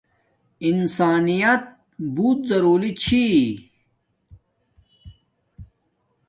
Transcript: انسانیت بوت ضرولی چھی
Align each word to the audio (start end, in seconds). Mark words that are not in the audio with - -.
انسانیت 0.69 1.63
بوت 2.15 2.39
ضرولی 2.51 2.91
چھی 3.01 3.25